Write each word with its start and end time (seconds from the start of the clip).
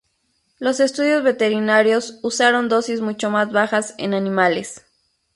Los 0.57 0.79
estudios 0.79 1.21
veterinarios 1.21 2.17
usaron 2.23 2.69
dosis 2.69 3.01
mucho 3.01 3.29
más 3.29 3.51
bajas 3.51 3.93
en 3.99 4.15
animales. 4.15 4.83